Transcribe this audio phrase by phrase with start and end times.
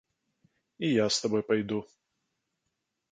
[0.85, 1.79] І я з табой пайду.